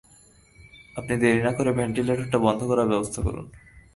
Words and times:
আপনি 0.95 1.13
দেরি 1.17 1.41
না 1.43 1.51
করে 1.51 1.71
ভেন্টিলেটারটা 1.71 2.37
বন্ধ 2.37 2.61
করার 2.63 2.87
ব্যবস্থা 2.87 3.19
করুন। 3.21 3.45